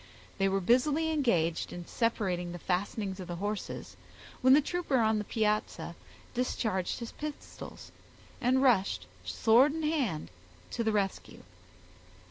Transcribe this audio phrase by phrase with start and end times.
[0.39, 3.95] They were busily engaged in separating the fastenings of the horses,
[4.41, 5.93] when the trooper on the piazza
[6.33, 7.91] discharged his pistols,
[8.41, 10.31] and rushed, sword in hand,
[10.71, 11.43] to the rescue.